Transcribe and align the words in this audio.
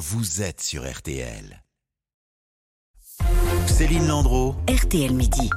vous 0.00 0.40
êtes 0.40 0.62
sur 0.62 0.90
RTL. 0.90 1.62
Céline 3.66 4.08
Landreau. 4.08 4.54
RTL 4.66 5.12
Midi. 5.12 5.50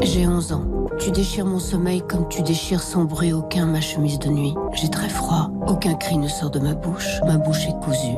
J'ai 0.00 0.26
11 0.26 0.52
ans. 0.52 0.86
Tu 0.98 1.10
déchires 1.10 1.44
mon 1.44 1.58
sommeil 1.58 2.02
comme 2.08 2.26
tu 2.30 2.40
déchires 2.40 2.82
sans 2.82 3.04
bruit 3.04 3.34
aucun 3.34 3.66
ma 3.66 3.82
chemise 3.82 4.18
de 4.18 4.30
nuit. 4.30 4.54
J'ai 4.72 4.88
très 4.88 5.10
froid. 5.10 5.50
Aucun 5.66 5.92
cri 5.92 6.16
ne 6.16 6.26
sort 6.26 6.50
de 6.50 6.58
ma 6.58 6.72
bouche. 6.72 7.20
Ma 7.26 7.36
bouche 7.36 7.66
est 7.66 7.84
cousue. 7.84 8.16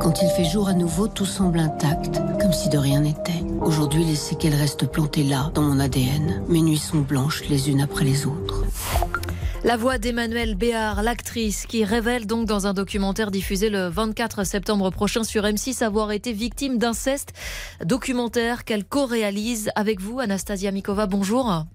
Quand 0.00 0.22
il 0.22 0.28
fait 0.30 0.46
jour 0.46 0.68
à 0.68 0.72
nouveau, 0.72 1.06
tout 1.06 1.26
semble 1.26 1.58
intact, 1.58 2.22
comme 2.40 2.54
si 2.54 2.70
de 2.70 2.78
rien 2.78 3.00
n'était. 3.00 3.44
Aujourd'hui, 3.60 4.02
les 4.02 4.16
séquelles 4.16 4.54
restent 4.54 4.90
plantées 4.90 5.24
là, 5.24 5.50
dans 5.52 5.60
mon 5.60 5.80
ADN. 5.80 6.42
Mes 6.48 6.62
nuits 6.62 6.78
sont 6.78 7.00
blanches 7.00 7.44
les 7.50 7.68
unes 7.68 7.82
après 7.82 8.06
les 8.06 8.24
autres. 8.24 8.64
La 9.62 9.76
voix 9.76 9.98
d'Emmanuel 9.98 10.54
Béard, 10.54 11.02
l'actrice, 11.02 11.66
qui 11.66 11.84
révèle 11.84 12.26
donc 12.26 12.46
dans 12.46 12.66
un 12.66 12.72
documentaire 12.72 13.30
diffusé 13.30 13.68
le 13.68 13.88
24 13.88 14.44
septembre 14.44 14.90
prochain 14.90 15.22
sur 15.22 15.42
M6 15.42 15.84
avoir 15.84 16.12
été 16.12 16.32
victime 16.32 16.78
d'inceste. 16.78 17.34
Documentaire 17.84 18.64
qu'elle 18.64 18.86
co-réalise 18.86 19.70
avec 19.74 20.00
vous, 20.00 20.18
Anastasia 20.18 20.70
Mikova. 20.70 21.06
Bonjour. 21.06 21.66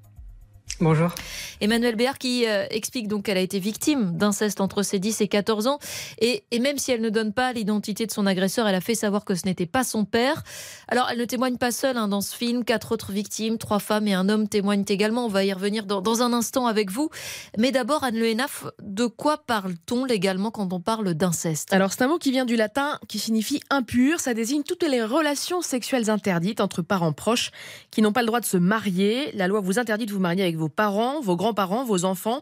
Bonjour. 0.82 1.16
Emmanuel 1.62 1.96
Béard 1.96 2.18
qui 2.18 2.46
euh, 2.46 2.66
explique 2.70 3.08
donc 3.08 3.24
qu'elle 3.24 3.38
a 3.38 3.42
été 3.42 3.60
victime 3.60 4.18
d'inceste 4.18 4.60
entre 4.60 4.84
ses 4.84 5.00
10 5.00 5.22
et 5.22 5.30
14 5.30 5.68
ans. 5.68 5.80
Et, 6.20 6.44
même 6.60 6.78
si 6.78 6.92
elle 6.92 7.00
ne 7.00 7.10
donne 7.10 7.32
pas 7.32 7.54
l'identité 7.54 8.06
de 8.06 8.12
son 8.12 8.26
agresseur, 8.26 8.68
elle 8.68 8.76
a 8.76 8.82
fait 8.82 8.96
savoir 8.96 9.24
que 9.24 9.36
ce 9.36 9.46
n'était 9.46 9.66
pas 9.66 9.86
son 9.86 10.04
père. 10.04 10.44
Alors, 10.90 11.08
elle 11.10 11.18
ne 11.18 11.24
témoigne 11.24 11.56
pas 11.56 11.72
seule 11.72 11.96
hein, 11.96 12.10
dans 12.10 12.20
ce 12.20 12.36
film. 12.36 12.66
Quatre 12.66 12.92
autres 12.92 13.14
victimes, 13.14 13.58
trois 13.58 13.80
femmes 13.80 14.08
et 14.10 14.14
un 14.14 14.28
homme 14.28 14.50
témoignent 14.50 14.84
également. 14.90 15.26
On 15.26 15.30
va 15.30 15.46
y 15.46 15.54
revenir 15.54 15.86
dans, 15.86 16.22
un 16.22 16.34
instant 16.34 16.68
avec 16.68 16.92
vous. 16.92 17.10
Mais 17.58 17.72
d'abord, 17.72 18.04
Anne 18.04 18.18
Le 18.18 18.28
Henaf, 18.28 18.66
de 18.82 19.06
quoi 19.06 19.38
parle-t-on 19.38 20.04
légalement 20.04 20.52
quand 20.52 20.74
on 20.74 20.82
parle 20.82 21.14
d'inceste? 21.14 21.72
Alors, 21.72 21.94
c'est 21.94 22.02
un 22.02 22.10
mot 22.10 22.18
qui 22.18 22.32
vient 22.32 22.46
du 22.46 22.58
latin 22.58 23.00
qui 23.08 23.20
signifie 23.20 23.62
impur. 23.70 24.20
Ça 24.20 24.34
désigne 24.34 24.64
toutes 24.64 24.84
les 24.84 25.04
relations 25.04 25.62
sexuelles 25.62 26.10
interdites 26.10 26.60
entre 26.60 26.82
parents 26.82 27.14
proches 27.14 27.52
qui 27.92 28.02
n'ont 28.02 28.14
pas 28.14 28.22
le 28.22 28.28
droit 28.28 28.42
de 28.42 28.46
se 28.46 28.58
marier. 28.58 29.32
La 29.34 29.48
loi 29.48 29.62
vous 29.62 29.80
interdit 29.80 30.06
de 30.06 30.12
vous 30.12 30.20
marier 30.20 30.44
avec 30.44 30.55
vos 30.56 30.70
parents, 30.70 31.22
vos 31.22 31.36
grands-parents, 31.36 31.84
vos 31.84 32.06
enfants, 32.06 32.42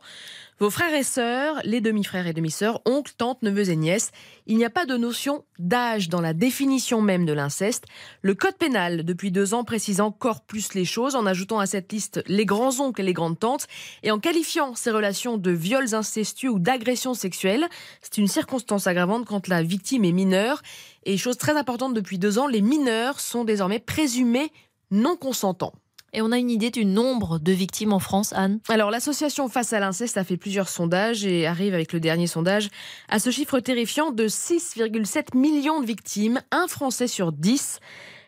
vos 0.60 0.70
frères 0.70 0.94
et 0.94 1.04
sœurs, 1.04 1.60
les 1.64 1.82
demi-frères 1.82 2.28
et 2.28 2.34
demi-sœurs, 2.34 2.82
oncles, 2.86 3.14
tantes, 3.18 3.42
neveux 3.42 3.70
et 3.70 3.76
nièces. 3.76 4.12
Il 4.46 4.56
n'y 4.58 4.66
a 4.66 4.70
pas 4.70 4.86
de 4.86 4.96
notion 4.96 5.44
d'âge 5.60 6.10
dans 6.10 6.22
la 6.22 6.34
définition 6.34 7.02
même 7.02 7.26
de 7.26 7.34
l'inceste. 7.34 7.86
Le 8.22 8.36
code 8.36 8.56
pénal, 8.56 9.04
depuis 9.04 9.32
deux 9.32 9.54
ans, 9.54 9.64
précise 9.64 10.00
encore 10.00 10.42
plus 10.42 10.74
les 10.74 10.86
choses 10.86 11.16
en 11.16 11.26
ajoutant 11.26 11.60
à 11.60 11.66
cette 11.66 11.92
liste 11.92 12.24
les 12.28 12.46
grands-oncles 12.46 13.02
et 13.02 13.04
les 13.04 13.14
grandes-tantes 13.14 13.68
et 14.04 14.12
en 14.12 14.20
qualifiant 14.20 14.76
ces 14.76 14.92
relations 14.92 15.38
de 15.38 15.52
viols 15.52 15.96
incestueux 15.96 16.52
ou 16.52 16.60
d'agressions 16.60 17.14
sexuelles. 17.14 17.68
C'est 18.02 18.18
une 18.18 18.28
circonstance 18.28 18.88
aggravante 18.88 19.26
quand 19.26 19.48
la 19.48 19.64
victime 19.64 20.06
est 20.06 20.12
mineure. 20.12 20.62
Et 21.06 21.18
chose 21.18 21.38
très 21.38 21.58
importante 21.58 21.94
depuis 21.94 22.20
deux 22.20 22.40
ans, 22.40 22.48
les 22.48 22.62
mineurs 22.62 23.20
sont 23.20 23.44
désormais 23.44 23.80
présumés 23.80 24.52
non 24.92 25.18
consentants. 25.18 25.74
Et 26.14 26.22
on 26.22 26.32
a 26.32 26.38
une 26.38 26.52
idée 26.52 26.70
du 26.70 26.86
nombre 26.86 27.40
de 27.40 27.52
victimes 27.52 27.92
en 27.92 28.00
France, 28.00 28.34
Anne? 28.34 28.60
Alors, 28.70 28.92
l'association 28.92 29.50
Face 29.50 29.74
à 29.74 29.80
l'inceste 29.80 30.18
a 30.18 30.24
fait 30.24 30.38
plusieurs 30.38 30.70
sondages 30.70 31.26
et 31.26 31.48
arrive 31.48 31.74
avec 31.74 31.92
le 31.92 32.00
dernier 32.00 32.28
sondage 32.28 32.70
à 33.10 33.20
ce 33.20 33.32
chiffre 33.32 33.60
terrifiant 33.60 34.12
de 34.12 34.28
6,7 34.28 35.36
millions 35.36 35.82
de 35.82 35.86
victimes, 35.86 36.42
un 36.52 36.68
Français 36.68 37.08
sur 37.08 37.32
10. 37.32 37.80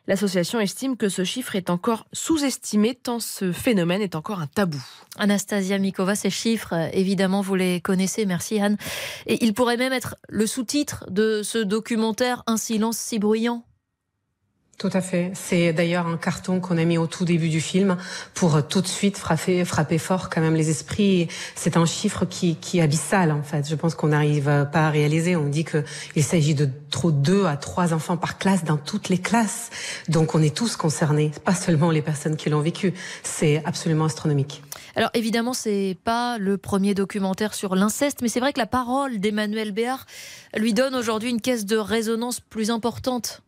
L'association 0.08 0.60
estime 0.60 0.98
que 0.98 1.10
ce 1.10 1.24
chiffre 1.24 1.56
est 1.56 1.70
encore 1.70 2.06
sous-estimé 2.14 2.94
tant 2.94 3.20
ce 3.20 3.52
phénomène 3.52 4.02
est 4.02 4.16
encore 4.16 4.40
un 4.40 4.48
tabou. 4.48 4.84
Anastasia 5.18 5.80
Mikova, 5.80 6.16
ces 6.16 6.30
chiffres, 6.30 6.74
évidemment, 6.94 7.42
vous 7.42 7.56
les 7.56 7.82
connaissez. 7.82 8.26
Merci 8.26 8.60
Anne. 8.60 8.78
Et 9.26 9.44
il 9.44 9.54
pourrait 9.54 9.78
même 9.78 9.94
être 9.94 10.16
le 10.30 10.46
sous-titre 10.46 11.06
de 11.10 11.42
ce 11.44 11.58
documentaire 11.58 12.44
Un 12.46 12.58
silence 12.58 12.98
si 12.98 13.18
bruyant. 13.18 13.64
Tout 14.78 14.90
à 14.92 15.00
fait. 15.00 15.32
C'est 15.36 15.72
d'ailleurs 15.72 16.06
un 16.06 16.18
carton 16.18 16.60
qu'on 16.60 16.78
a 16.78 16.84
mis 16.84 16.98
au 16.98 17.08
tout 17.08 17.24
début 17.24 17.48
du 17.48 17.62
film 17.62 17.96
pour 18.34 18.68
tout 18.68 18.82
de 18.82 18.88
suite 18.88 19.18
frapper, 19.18 19.64
frapper 19.64 19.98
fort 19.98 20.30
quand 20.30 20.42
même 20.42 20.56
les 20.56 20.70
esprits. 20.70 21.30
C'est 21.56 21.78
un 21.78 21.86
chiffre 21.86 22.26
qui, 22.26 22.58
qui 22.58 22.80
est 22.80 22.82
abyssal 22.82 23.32
en 23.32 23.42
fait. 23.42 23.70
Je 23.70 23.76
pense 23.76 23.96
qu'on 23.96 24.10
n'arrive 24.10 24.68
pas 24.74 24.88
à 24.88 24.90
réaliser. 24.90 25.38
On 25.38 25.48
dit 25.48 25.64
qu'il 25.64 26.24
s'agit 26.24 26.56
de 26.56 26.70
trop 26.92 27.14
deux 27.14 27.46
à 27.46 27.56
trois 27.56 27.94
enfants 27.94 28.18
par 28.18 28.38
classe 28.38 28.66
dans 28.66 28.76
toutes 28.76 29.08
les 29.08 29.18
classes. 29.18 29.70
Donc 30.10 30.36
on 30.36 30.42
est 30.42 30.54
tous 30.54 30.76
concernés, 30.76 31.32
pas 31.46 31.56
seulement 31.56 31.90
les 31.90 32.02
personnes 32.02 32.36
qui 32.36 32.50
l'ont 32.50 32.62
vécu. 32.62 32.94
C'est 33.24 33.64
absolument 33.64 34.06
astronomique. 34.06 34.62
Alors 34.98 35.10
évidemment, 35.14 35.54
c'est 35.54 35.96
pas 36.04 36.38
le 36.38 36.58
premier 36.58 36.94
documentaire 36.94 37.54
sur 37.54 37.76
l'inceste, 37.76 38.20
mais 38.22 38.28
c'est 38.28 38.42
vrai 38.42 38.52
que 38.52 38.60
la 38.60 38.68
parole 38.68 39.20
d'Emmanuel 39.20 39.72
Béard 39.72 40.06
lui 40.56 40.74
donne 40.74 40.96
aujourd'hui 40.96 41.30
une 41.30 41.40
caisse 41.40 41.66
de 41.66 41.78
résonance 41.78 42.42
plus 42.42 42.72
importante. 42.72 43.42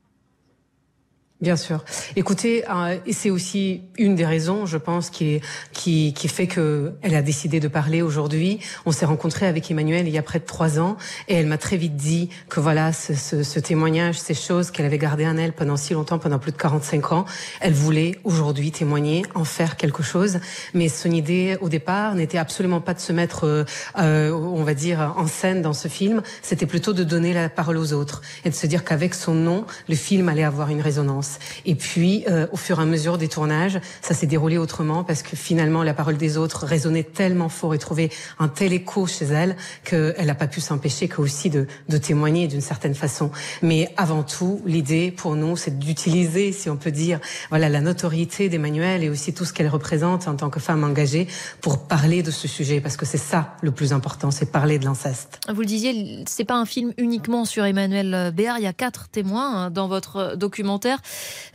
Bien 1.39 1.55
sûr. 1.55 1.85
Écoutez, 2.15 2.63
euh, 2.67 2.97
c'est 3.11 3.29
aussi 3.29 3.83
une 3.99 4.15
des 4.15 4.25
raisons, 4.25 4.65
je 4.65 4.77
pense, 4.77 5.11
qui, 5.11 5.39
qui, 5.71 6.11
qui 6.15 6.27
fait 6.29 6.47
que 6.47 6.93
elle 7.03 7.13
a 7.13 7.21
décidé 7.21 7.59
de 7.59 7.67
parler 7.67 8.01
aujourd'hui. 8.01 8.59
On 8.87 8.91
s'est 8.91 9.05
rencontré 9.05 9.45
avec 9.45 9.69
Emmanuel 9.69 10.07
il 10.07 10.13
y 10.15 10.17
a 10.17 10.23
près 10.23 10.39
de 10.39 10.45
trois 10.45 10.79
ans, 10.79 10.97
et 11.27 11.35
elle 11.35 11.45
m'a 11.45 11.59
très 11.59 11.77
vite 11.77 11.95
dit 11.95 12.29
que 12.49 12.59
voilà, 12.59 12.91
ce, 12.91 13.13
ce, 13.13 13.43
ce 13.43 13.59
témoignage, 13.59 14.17
ces 14.17 14.33
choses 14.33 14.71
qu'elle 14.71 14.87
avait 14.87 14.97
gardées 14.97 15.27
en 15.27 15.37
elle 15.37 15.53
pendant 15.53 15.77
si 15.77 15.93
longtemps, 15.93 16.17
pendant 16.17 16.39
plus 16.39 16.51
de 16.51 16.57
45 16.57 17.11
ans, 17.11 17.25
elle 17.61 17.73
voulait 17.73 18.15
aujourd'hui 18.23 18.71
témoigner, 18.71 19.21
en 19.35 19.43
faire 19.43 19.77
quelque 19.77 20.01
chose. 20.01 20.39
Mais 20.73 20.89
son 20.89 21.11
idée 21.11 21.55
au 21.61 21.69
départ 21.69 22.15
n'était 22.15 22.39
absolument 22.39 22.81
pas 22.81 22.95
de 22.95 22.99
se 22.99 23.13
mettre, 23.13 23.45
euh, 23.45 23.63
euh 23.99 24.31
on 24.31 24.63
va 24.63 24.73
dire, 24.73 25.13
en 25.15 25.27
scène 25.27 25.61
dans 25.61 25.73
ce 25.73 25.87
film. 25.87 26.23
C'était 26.41 26.65
plutôt 26.65 26.93
de 26.93 27.03
donner 27.03 27.31
la 27.33 27.47
parole 27.47 27.77
aux 27.77 27.93
autres 27.93 28.23
et 28.43 28.49
de 28.49 28.55
se 28.55 28.65
dire 28.65 28.83
qu'avec 28.83 29.13
son 29.13 29.35
nom, 29.35 29.67
le 29.87 29.95
film 29.95 30.29
allait 30.29 30.43
avoir 30.43 30.71
une 30.71 30.81
résonance. 30.81 31.26
Et 31.65 31.75
puis, 31.75 32.23
euh, 32.29 32.47
au 32.51 32.57
fur 32.57 32.79
et 32.79 32.83
à 32.83 32.85
mesure 32.85 33.17
des 33.17 33.27
tournages, 33.27 33.79
ça 34.01 34.13
s'est 34.13 34.27
déroulé 34.27 34.57
autrement 34.57 35.03
parce 35.03 35.23
que 35.23 35.35
finalement, 35.35 35.83
la 35.83 35.93
parole 35.93 36.17
des 36.17 36.37
autres 36.37 36.65
résonnait 36.65 37.03
tellement 37.03 37.49
fort 37.49 37.73
et 37.73 37.77
trouvait 37.77 38.09
un 38.39 38.47
tel 38.47 38.73
écho 38.73 39.07
chez 39.07 39.25
elle 39.25 39.55
qu'elle 39.83 40.25
n'a 40.25 40.35
pas 40.35 40.47
pu 40.47 40.61
s'empêcher 40.61 41.07
que 41.07 41.21
aussi 41.21 41.49
de, 41.49 41.67
de 41.89 41.97
témoigner 41.97 42.47
d'une 42.47 42.61
certaine 42.61 42.95
façon. 42.95 43.31
Mais 43.61 43.93
avant 43.97 44.23
tout, 44.23 44.61
l'idée 44.65 45.11
pour 45.11 45.35
nous, 45.35 45.57
c'est 45.57 45.77
d'utiliser, 45.77 46.51
si 46.51 46.69
on 46.69 46.77
peut 46.77 46.91
dire, 46.91 47.19
voilà, 47.49 47.69
la 47.69 47.81
notoriété 47.81 48.49
d'Emmanuel 48.49 49.03
et 49.03 49.09
aussi 49.09 49.33
tout 49.33 49.45
ce 49.45 49.53
qu'elle 49.53 49.67
représente 49.67 50.27
en 50.27 50.35
tant 50.35 50.49
que 50.49 50.59
femme 50.59 50.83
engagée 50.83 51.27
pour 51.61 51.87
parler 51.87 52.23
de 52.23 52.31
ce 52.31 52.47
sujet 52.47 52.81
parce 52.81 52.97
que 52.97 53.05
c'est 53.05 53.17
ça 53.17 53.55
le 53.61 53.71
plus 53.71 53.93
important, 53.93 54.31
c'est 54.31 54.51
parler 54.51 54.79
de 54.79 54.85
l'inceste. 54.85 55.39
Vous 55.53 55.61
le 55.61 55.67
disiez, 55.67 56.23
c'est 56.27 56.45
pas 56.45 56.55
un 56.55 56.65
film 56.65 56.93
uniquement 56.97 57.45
sur 57.45 57.65
Emmanuel 57.65 58.31
Béard. 58.33 58.59
Il 58.59 58.63
y 58.63 58.67
a 58.67 58.73
quatre 58.73 59.09
témoins 59.09 59.65
hein, 59.65 59.69
dans 59.71 59.87
votre 59.87 60.35
documentaire 60.35 61.01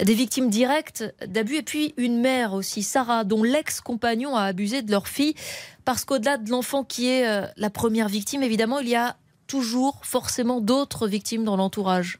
des 0.02 0.14
victimes 0.14 0.50
directes 0.50 1.04
d'abus 1.26 1.56
et 1.56 1.62
puis 1.62 1.94
une 1.96 2.20
mère 2.20 2.54
aussi, 2.54 2.82
Sarah, 2.82 3.24
dont 3.24 3.42
l'ex-compagnon 3.42 4.36
a 4.36 4.42
abusé 4.42 4.82
de 4.82 4.90
leur 4.90 5.08
fille. 5.08 5.34
Parce 5.84 6.04
qu'au-delà 6.04 6.36
de 6.36 6.50
l'enfant 6.50 6.84
qui 6.84 7.08
est 7.08 7.26
euh, 7.26 7.46
la 7.56 7.70
première 7.70 8.08
victime, 8.08 8.42
évidemment, 8.42 8.78
il 8.80 8.88
y 8.88 8.94
a 8.94 9.16
toujours 9.46 10.00
forcément 10.02 10.60
d'autres 10.60 11.08
victimes 11.08 11.44
dans 11.44 11.56
l'entourage. 11.56 12.18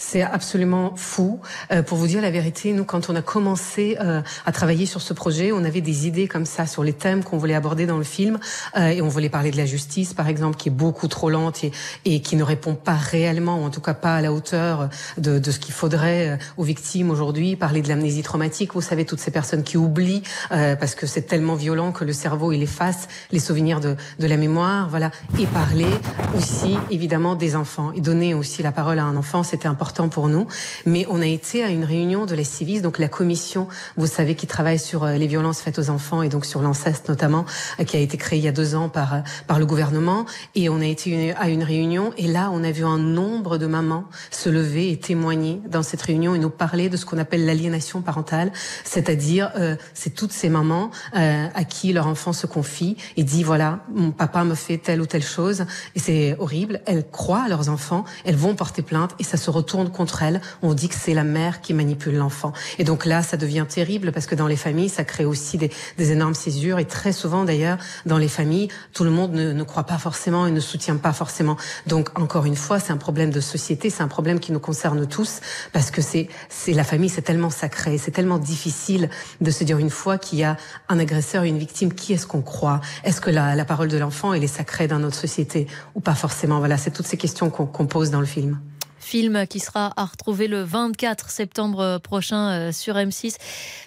C'est 0.00 0.22
absolument 0.22 0.92
fou. 0.94 1.40
Euh, 1.72 1.82
pour 1.82 1.98
vous 1.98 2.06
dire 2.06 2.22
la 2.22 2.30
vérité, 2.30 2.72
nous, 2.72 2.84
quand 2.84 3.10
on 3.10 3.16
a 3.16 3.20
commencé 3.20 3.96
euh, 4.00 4.22
à 4.46 4.52
travailler 4.52 4.86
sur 4.86 5.02
ce 5.02 5.12
projet, 5.12 5.50
on 5.50 5.64
avait 5.64 5.80
des 5.80 6.06
idées 6.06 6.28
comme 6.28 6.44
ça 6.46 6.68
sur 6.68 6.84
les 6.84 6.92
thèmes 6.92 7.24
qu'on 7.24 7.36
voulait 7.36 7.56
aborder 7.56 7.84
dans 7.84 7.98
le 7.98 8.04
film. 8.04 8.38
Euh, 8.76 8.90
et 8.90 9.02
on 9.02 9.08
voulait 9.08 9.28
parler 9.28 9.50
de 9.50 9.56
la 9.56 9.66
justice, 9.66 10.14
par 10.14 10.28
exemple, 10.28 10.56
qui 10.56 10.68
est 10.68 10.72
beaucoup 10.72 11.08
trop 11.08 11.30
lente 11.30 11.64
et, 11.64 11.72
et 12.04 12.22
qui 12.22 12.36
ne 12.36 12.44
répond 12.44 12.76
pas 12.76 12.94
réellement, 12.94 13.60
ou 13.60 13.64
en 13.64 13.70
tout 13.70 13.80
cas 13.80 13.92
pas 13.92 14.14
à 14.14 14.20
la 14.20 14.32
hauteur 14.32 14.88
de, 15.16 15.40
de 15.40 15.50
ce 15.50 15.58
qu'il 15.58 15.74
faudrait 15.74 16.28
euh, 16.28 16.36
aux 16.56 16.62
victimes 16.62 17.10
aujourd'hui. 17.10 17.56
Parler 17.56 17.82
de 17.82 17.88
l'amnésie 17.88 18.22
traumatique, 18.22 18.74
vous 18.74 18.80
savez, 18.80 19.04
toutes 19.04 19.20
ces 19.20 19.32
personnes 19.32 19.64
qui 19.64 19.76
oublient 19.76 20.22
euh, 20.52 20.76
parce 20.76 20.94
que 20.94 21.08
c'est 21.08 21.22
tellement 21.22 21.56
violent 21.56 21.90
que 21.90 22.04
le 22.04 22.12
cerveau, 22.12 22.52
il 22.52 22.62
efface 22.62 23.08
les 23.32 23.40
souvenirs 23.40 23.80
de, 23.80 23.96
de 24.20 24.26
la 24.28 24.36
mémoire. 24.36 24.88
Voilà. 24.90 25.10
Et 25.40 25.46
parler 25.46 25.90
aussi, 26.36 26.78
évidemment, 26.92 27.34
des 27.34 27.56
enfants. 27.56 27.90
Et 27.96 28.00
donner 28.00 28.32
aussi 28.32 28.62
la 28.62 28.70
parole 28.70 29.00
à 29.00 29.04
un 29.04 29.16
enfant, 29.16 29.42
c'était 29.42 29.66
important 29.66 29.87
pour 29.92 30.28
nous. 30.28 30.46
Mais 30.86 31.06
on 31.08 31.20
a 31.20 31.26
été 31.26 31.64
à 31.64 31.68
une 31.68 31.84
réunion 31.84 32.26
de 32.26 32.34
la 32.34 32.44
Civis, 32.44 32.80
donc 32.80 32.98
la 32.98 33.08
commission, 33.08 33.68
vous 33.96 34.06
savez, 34.06 34.34
qui 34.34 34.46
travaille 34.46 34.78
sur 34.78 35.04
euh, 35.04 35.16
les 35.16 35.26
violences 35.26 35.60
faites 35.60 35.78
aux 35.78 35.90
enfants 35.90 36.22
et 36.22 36.28
donc 36.28 36.44
sur 36.44 36.62
l'inceste 36.62 37.08
notamment, 37.08 37.44
euh, 37.80 37.84
qui 37.84 37.96
a 37.96 38.00
été 38.00 38.16
créée 38.16 38.38
il 38.38 38.44
y 38.44 38.48
a 38.48 38.52
deux 38.52 38.74
ans 38.74 38.88
par, 38.88 39.14
euh, 39.14 39.20
par 39.46 39.58
le 39.58 39.66
gouvernement. 39.66 40.26
Et 40.54 40.68
on 40.68 40.80
a 40.80 40.86
été 40.86 41.34
à 41.34 41.48
une 41.48 41.62
réunion 41.62 42.12
et 42.16 42.26
là, 42.26 42.50
on 42.52 42.62
a 42.62 42.70
vu 42.70 42.84
un 42.84 42.98
nombre 42.98 43.58
de 43.58 43.66
mamans 43.66 44.04
se 44.30 44.48
lever 44.48 44.90
et 44.90 44.98
témoigner 44.98 45.60
dans 45.68 45.82
cette 45.82 46.02
réunion 46.02 46.34
et 46.34 46.38
nous 46.38 46.50
parler 46.50 46.88
de 46.88 46.96
ce 46.96 47.06
qu'on 47.06 47.18
appelle 47.18 47.46
l'aliénation 47.46 48.02
parentale, 48.02 48.52
c'est-à-dire 48.84 49.50
euh, 49.56 49.76
c'est 49.94 50.14
toutes 50.14 50.32
ces 50.32 50.48
mamans 50.48 50.90
euh, 51.16 51.46
à 51.54 51.64
qui 51.64 51.92
leur 51.92 52.06
enfant 52.06 52.32
se 52.32 52.46
confie 52.46 52.96
et 53.16 53.24
dit 53.24 53.42
voilà, 53.42 53.80
mon 53.94 54.10
papa 54.10 54.44
me 54.44 54.54
fait 54.54 54.78
telle 54.78 55.00
ou 55.00 55.06
telle 55.06 55.22
chose 55.22 55.64
et 55.94 55.98
c'est 55.98 56.36
horrible. 56.38 56.80
Elles 56.86 57.06
croient 57.08 57.42
à 57.42 57.48
leurs 57.48 57.68
enfants, 57.68 58.04
elles 58.24 58.36
vont 58.36 58.54
porter 58.54 58.82
plainte 58.82 59.14
et 59.18 59.24
ça 59.24 59.36
se 59.36 59.50
retourne 59.50 59.77
contre 59.86 60.22
elle. 60.22 60.40
On 60.62 60.74
dit 60.74 60.88
que 60.88 60.94
c'est 60.94 61.14
la 61.14 61.24
mère 61.24 61.60
qui 61.60 61.74
manipule 61.74 62.16
l'enfant. 62.16 62.52
Et 62.78 62.84
donc 62.84 63.06
là, 63.06 63.22
ça 63.22 63.36
devient 63.36 63.64
terrible 63.68 64.12
parce 64.12 64.26
que 64.26 64.34
dans 64.34 64.46
les 64.46 64.56
familles, 64.56 64.88
ça 64.88 65.04
crée 65.04 65.24
aussi 65.24 65.58
des, 65.58 65.70
énormes 65.98 66.34
césures. 66.34 66.78
Et 66.78 66.84
très 66.84 67.12
souvent, 67.12 67.44
d'ailleurs, 67.44 67.78
dans 68.06 68.18
les 68.18 68.28
familles, 68.28 68.68
tout 68.92 69.04
le 69.04 69.10
monde 69.10 69.32
ne, 69.32 69.62
croit 69.62 69.84
pas 69.84 69.98
forcément 69.98 70.46
et 70.46 70.50
ne 70.50 70.60
soutient 70.60 70.96
pas 70.96 71.12
forcément. 71.12 71.56
Donc, 71.86 72.18
encore 72.18 72.46
une 72.46 72.56
fois, 72.56 72.80
c'est 72.80 72.92
un 72.92 72.96
problème 72.96 73.30
de 73.30 73.40
société, 73.40 73.90
c'est 73.90 74.02
un 74.02 74.08
problème 74.08 74.40
qui 74.40 74.52
nous 74.52 74.60
concerne 74.60 75.06
tous 75.06 75.40
parce 75.72 75.90
que 75.90 76.02
c'est, 76.02 76.28
c'est 76.48 76.72
la 76.72 76.84
famille, 76.84 77.10
c'est 77.10 77.22
tellement 77.22 77.50
sacré, 77.50 77.98
c'est 77.98 78.10
tellement 78.10 78.38
difficile 78.38 79.10
de 79.40 79.50
se 79.50 79.64
dire 79.64 79.78
une 79.78 79.90
fois 79.90 80.18
qu'il 80.18 80.38
y 80.38 80.44
a 80.44 80.56
un 80.88 80.98
agresseur 80.98 81.44
et 81.44 81.48
une 81.48 81.58
victime, 81.58 81.92
qui 81.92 82.12
est-ce 82.12 82.26
qu'on 82.26 82.42
croit? 82.42 82.80
Est-ce 83.04 83.20
que 83.20 83.30
la, 83.30 83.54
la 83.54 83.64
parole 83.64 83.88
de 83.88 83.98
l'enfant, 83.98 84.32
elle 84.32 84.44
est 84.44 84.46
sacrée 84.46 84.88
dans 84.88 84.98
notre 84.98 85.16
société 85.16 85.66
ou 85.94 86.00
pas 86.00 86.14
forcément? 86.14 86.58
Voilà, 86.58 86.76
c'est 86.78 86.90
toutes 86.90 87.06
ces 87.06 87.16
questions 87.16 87.50
qu'on 87.50 87.86
pose 87.86 88.10
dans 88.10 88.20
le 88.20 88.26
film 88.26 88.58
film 89.08 89.46
qui 89.46 89.58
sera 89.58 89.94
à 89.96 90.04
retrouver 90.04 90.48
le 90.48 90.62
24 90.62 91.30
septembre 91.30 91.96
prochain 91.96 92.50
euh, 92.50 92.72
sur 92.72 92.96
M6. 92.96 93.36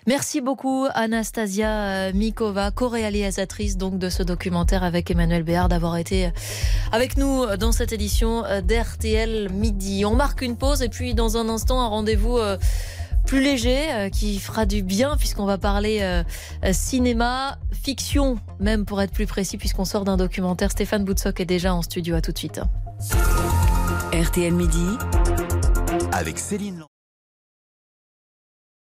Merci 0.07 0.41
beaucoup 0.41 0.87
Anastasia 0.95 1.69
euh, 1.69 2.11
Mikova, 2.11 2.71
co-réalisatrice 2.71 3.77
donc 3.77 3.99
de 3.99 4.09
ce 4.09 4.23
documentaire 4.23 4.83
avec 4.83 5.11
Emmanuel 5.11 5.43
Béard 5.43 5.69
d'avoir 5.69 5.97
été 5.97 6.25
euh, 6.25 6.29
avec 6.91 7.17
nous 7.17 7.45
dans 7.57 7.71
cette 7.71 7.93
édition 7.93 8.43
d'RTL 8.63 9.51
Midi. 9.51 10.05
On 10.05 10.15
marque 10.15 10.41
une 10.41 10.57
pause 10.57 10.81
et 10.81 10.89
puis 10.89 11.13
dans 11.13 11.37
un 11.37 11.49
instant 11.49 11.79
un 11.81 11.87
rendez-vous 11.87 12.39
plus 13.27 13.41
léger 13.41 14.09
qui 14.11 14.39
fera 14.39 14.65
du 14.65 14.81
bien 14.81 15.17
puisqu'on 15.17 15.45
va 15.45 15.59
parler 15.59 16.23
cinéma, 16.71 17.59
fiction 17.71 18.39
même 18.59 18.85
pour 18.85 19.01
être 19.01 19.13
plus 19.13 19.27
précis 19.27 19.57
puisqu'on 19.57 19.85
sort 19.85 20.03
d'un 20.03 20.17
documentaire. 20.17 20.71
Stéphane 20.71 21.05
Boutsock 21.05 21.39
est 21.39 21.45
déjà 21.45 21.75
en 21.75 21.83
studio. 21.83 22.15
À 22.15 22.21
tout 22.21 22.31
de 22.31 22.37
suite. 22.37 22.59
RTL 24.13 24.53
Midi. 24.53 24.97
Avec 26.11 26.37
Céline 26.37 26.90